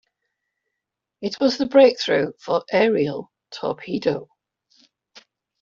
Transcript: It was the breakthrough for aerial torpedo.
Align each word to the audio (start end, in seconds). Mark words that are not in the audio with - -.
It 1.21 1.39
was 1.39 1.59
the 1.59 1.67
breakthrough 1.67 2.31
for 2.39 2.65
aerial 2.71 3.31
torpedo. 3.51 4.29